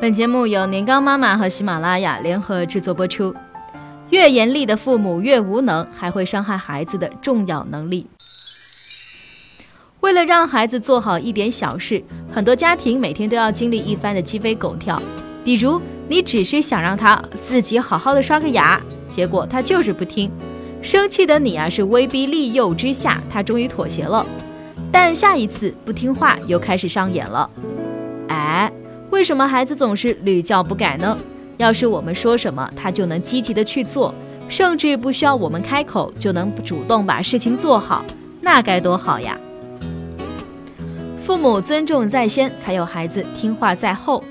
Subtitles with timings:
[0.00, 3.34] 本节目由年糕妈妈和喜马拉雅联合制作播出。
[4.10, 8.06] 越严厉的父母越无能，还会伤害孩子的重要能力。
[9.98, 12.00] 为了让孩子做好一点小事，
[12.32, 15.02] 很多家庭每天都要经历一番的鸡飞狗跳。
[15.44, 20.30] 比如，你只是想让他自己好好的刷个牙，结果他就是不听。
[20.80, 24.24] 生气的你啊，是威逼利诱之下，他终于妥协了。
[24.92, 27.50] 但下一次不听话又开始上演了。
[28.28, 28.72] 哎。
[29.18, 31.18] 为什么孩子总是屡教不改呢？
[31.56, 34.14] 要是我们说什么，他就能积极的去做，
[34.48, 38.04] 甚至不需要我们开口就能主动把事情做好，
[38.40, 39.36] 那该多好呀！
[41.18, 44.22] 父母尊重在先，才有孩子听话在后。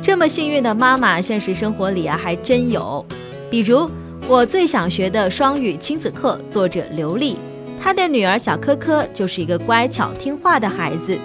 [0.00, 3.04] 这么幸运的妈妈，现实生活里啊还真有。
[3.50, 3.90] 比如
[4.28, 7.36] 我最想学的双语亲子课，作者刘丽，
[7.82, 11.18] 她的女儿小科科就是一个乖巧听话的孩子。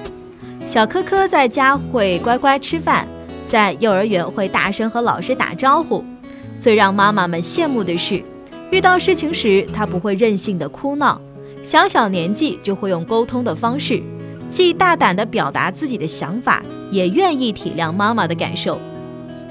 [0.66, 3.06] 小科科在家会乖乖吃饭，
[3.48, 6.04] 在幼儿园会大声和老师打招呼。
[6.62, 8.22] 最让妈妈们羡慕的是，
[8.70, 11.20] 遇到事情时他不会任性的哭闹，
[11.62, 14.02] 小小年纪就会用沟通的方式，
[14.50, 18.80] 既大胆的表达自己的想法，也愿意体谅妈妈的感受。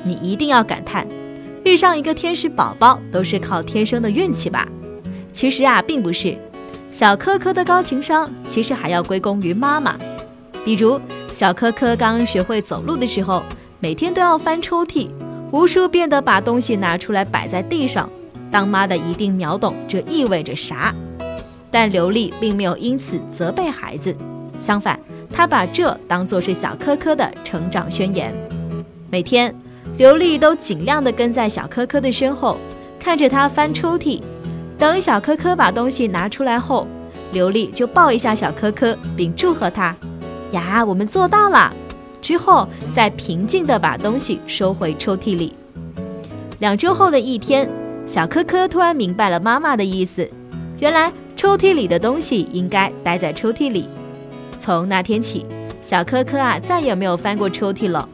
[0.05, 1.07] 你一定要感叹，
[1.65, 4.67] 遇上一个天使宝宝都是靠天生的运气吧？
[5.31, 6.35] 其实啊，并不是。
[6.91, 9.97] 小科科的高情商，其实还要归功于妈妈。
[10.65, 11.01] 比如，
[11.33, 13.43] 小科科刚学会走路的时候，
[13.79, 15.09] 每天都要翻抽屉，
[15.51, 18.09] 无数遍的把东西拿出来摆在地上。
[18.51, 20.95] 当妈的一定秒懂这意味着啥。
[21.71, 24.15] 但刘丽并没有因此责备孩子，
[24.59, 24.99] 相反，
[25.33, 28.35] 她把这当作是小科科的成长宣言。
[29.09, 29.55] 每天，
[29.97, 32.59] 刘丽都尽量的跟在小科科的身后，
[32.99, 34.21] 看着他翻抽屉。
[34.77, 36.87] 等小科科把东西拿出来后，
[37.33, 39.95] 刘丽就抱一下小科科，并祝贺他。
[40.53, 41.73] 呀，我们做到了！
[42.21, 45.55] 之后再平静地把东西收回抽屉里。
[46.59, 47.69] 两周后的一天，
[48.07, 50.29] 小科科突然明白了妈妈的意思，
[50.79, 53.89] 原来抽屉里的东西应该待在抽屉里。
[54.61, 55.47] 从那天起，
[55.81, 58.07] 小科科啊再也没有翻过抽屉了，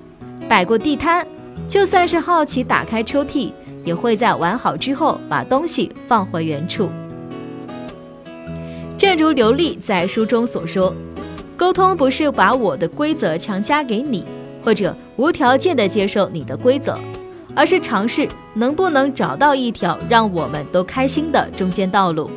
[0.49, 1.27] 摆过地摊。
[1.67, 3.51] 就算是好奇打开抽屉，
[3.85, 6.89] 也会在玩好之后把东西放回原处。
[8.97, 10.95] 正如刘丽在书中所说。
[11.67, 14.25] 沟通不是把我的规则强加给你，
[14.63, 16.97] 或者无条件的接受你的规则，
[17.57, 22.31] 而是尝试能不能找到一条让我们都开心的中间道路。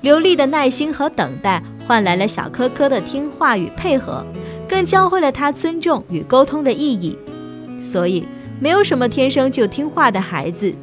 [0.00, 4.24] 刘丽的耐心和等待换来了小科科的听话与配合，
[4.66, 7.18] 更教会了他尊重与沟通的意义。
[7.82, 8.26] 所以，
[8.58, 10.74] 没有什么天生就听话的孩子，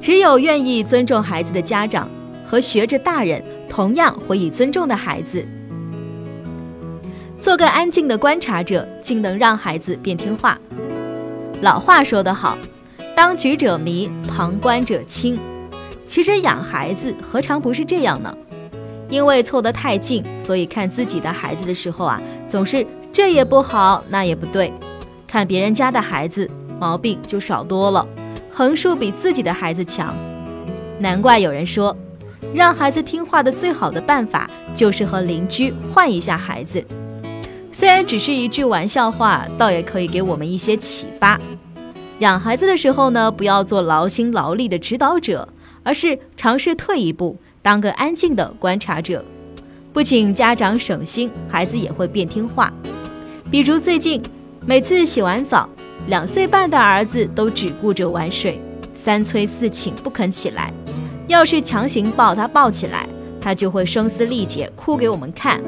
[0.00, 2.08] 只有愿意尊重孩子的家长
[2.46, 5.44] 和学着大人同样会以尊重的孩子。
[7.40, 10.58] 做个安静的观察者，竟能让孩子变听话。
[11.62, 12.56] 老话说得好，
[13.16, 15.38] 当局者迷，旁观者清。
[16.04, 18.36] 其实养孩子何尝不是这样呢？
[19.08, 24.70] 因为凑得太近，所以看自己的孩子的时候啊，总是这也不好，那也不对。
[25.26, 26.48] 看别人家的孩子，
[26.78, 28.06] 毛病就少多了，
[28.52, 30.14] 横竖比自己的孩子强。
[30.98, 31.96] 难怪有人说，
[32.54, 36.84] 让孩子听话的最好的办法，就是和邻居换一下孩子。
[37.72, 41.40] 虽然只是一句玩笑话，倒也可以给我们一些启发。
[42.18, 45.48] 养孩子的时候呢，不要做劳心劳力的指导者，
[45.82, 49.24] 而是尝试退一步，当个安静的观察者。
[49.92, 52.72] 不仅家长省心，孩子也会变听话。
[53.50, 54.20] 比如最近，
[54.66, 55.68] 每次洗完澡，
[56.08, 58.60] 两岁半的儿子都只顾着玩水，
[58.92, 60.72] 三催四请不肯起来。
[61.26, 63.08] 要是强行抱他抱起来，
[63.40, 65.60] 他就会声嘶力竭哭给我们看。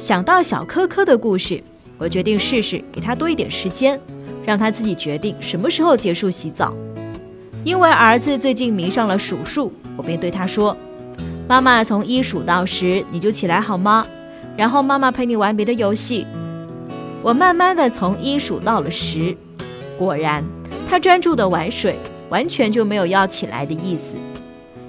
[0.00, 1.62] 想到小科科的故事，
[1.98, 4.00] 我决定试试给他多一点时间，
[4.46, 6.72] 让他自己决定什么时候结束洗澡。
[7.64, 10.74] 因为儿子最近迷上了数数，我便对他说
[11.46, 14.02] ：“妈妈从一数到十，你就起来好吗？
[14.56, 16.26] 然后妈妈陪你玩别的游戏。”
[17.20, 19.36] 我慢慢的从一数到了十，
[19.98, 20.42] 果然，
[20.88, 21.98] 他专注的玩水，
[22.30, 24.16] 完全就没有要起来的意思。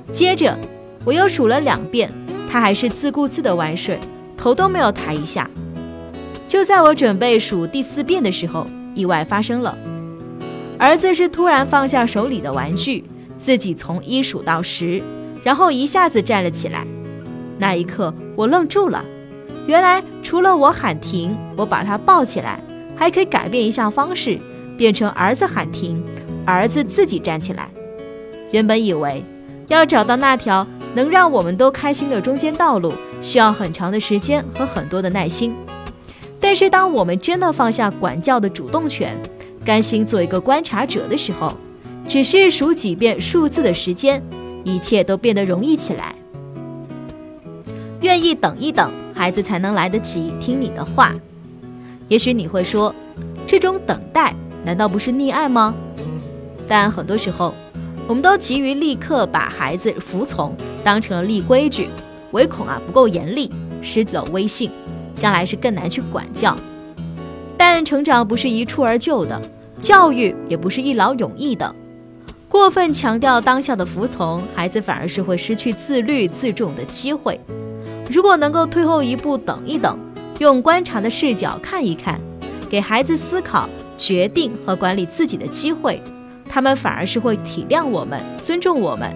[0.10, 0.58] 接着，
[1.04, 2.10] 我又数了两遍，
[2.50, 4.00] 他还是自顾自的玩水。
[4.42, 5.48] 头都没有抬一下，
[6.48, 8.66] 就在我准备数第四遍的时候，
[8.96, 9.78] 意外发生了。
[10.80, 13.04] 儿子是突然放下手里的玩具，
[13.38, 15.00] 自己从一数到十，
[15.44, 16.88] 然后一下子站了起来。
[17.60, 19.06] 那一刻，我愣住了。
[19.68, 22.60] 原来除了我喊停，我把他抱起来，
[22.98, 24.40] 还可以改变一下方式，
[24.76, 26.04] 变成儿子喊停，
[26.48, 27.70] 儿子自己站起来。
[28.50, 29.24] 原本以为
[29.68, 30.66] 要找到那条
[30.96, 32.92] 能让我们都开心的中间道路。
[33.22, 35.54] 需要很长的时间和很多的耐心，
[36.40, 39.16] 但是，当我们真的放下管教的主动权，
[39.64, 41.56] 甘心做一个观察者的时候，
[42.08, 44.22] 只是数几遍数字的时间，
[44.64, 46.16] 一切都变得容易起来。
[48.02, 51.14] 愿意等一等，孩子才能来得及听你的话。
[52.08, 52.94] 也许你会说，
[53.46, 54.34] 这种等待
[54.66, 55.76] 难道不是溺爱吗？
[56.68, 57.54] 但很多时候，
[58.08, 61.88] 我们都急于立刻把孩子服从当成了立规矩，
[62.32, 63.50] 唯恐啊不够严厉，
[63.82, 64.70] 失了威信，
[65.16, 66.56] 将来是更难去管教。
[67.58, 69.42] 但成长不是一蹴而就的，
[69.78, 71.76] 教育也不是一劳永逸的。
[72.50, 77.40] 过分强调当下的服从，孩子反而是会失去自律自重的机会。
[78.10, 79.98] 如果能够退后一步，等一等，
[80.40, 82.20] 用观察的视角看一看，
[82.70, 86.02] 给孩子思考、决定和管理自己的机会，
[86.50, 89.14] 他们反而是会体谅我们、尊重我们，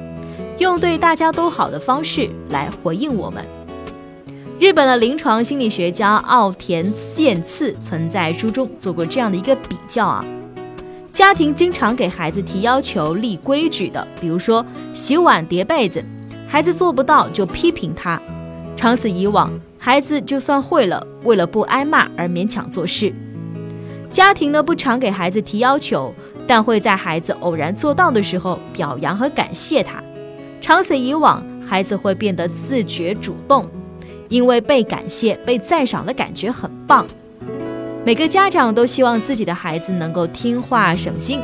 [0.57, 3.45] 用对大家都好的方式来回应我们。
[4.57, 10.25] 日本的临床心理学家奥田健次曾在书中做过这样的一个比较啊，
[11.11, 16.01] 家庭经常给孩子提要求、立规矩的，比如说洗碗、叠被子，
[16.47, 18.19] 孩子做不到就批评他。
[18.77, 23.13] 长此以往，孩子就算会了，为了不挨骂而勉强做事。
[24.09, 26.13] 家庭呢不常给孩子提要求，
[26.47, 30.01] 但会在孩子偶然做到的时候表扬和感谢他。
[30.65, 33.69] 长此以往，孩子会变得自觉主动，
[34.29, 37.05] 因为被感谢、被赞赏的感觉很棒。
[38.03, 41.39] 每个家长都希望自己的孩子能够听话省心。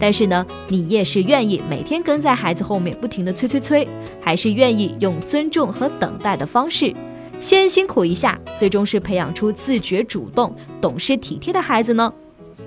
[0.00, 3.86] 但是呢，你也是愿意每天跟在孩子后面不停的催催催，
[4.22, 6.94] 还是愿意用尊重和等待的方式，
[7.42, 12.10] 先辛苦一下，最终是培养出自觉主动、懂事体贴的孩子呢？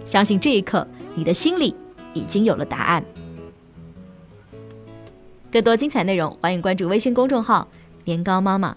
[0.06, 1.74] 相信这一刻，你的心里
[2.14, 3.04] 已经有了答案。
[5.56, 7.70] 更多精彩内容，欢迎关注微信公众号
[8.04, 8.76] “年糕妈妈”。